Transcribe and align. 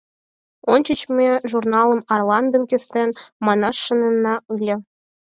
Ончыч 0.73 1.01
ме 1.15 1.27
журналым 1.51 2.01
«Арлан 2.13 2.45
ден 2.53 2.63
Кестен» 2.71 3.09
манаш 3.45 3.77
шоненна 3.85 4.35
ыле. 4.53 4.75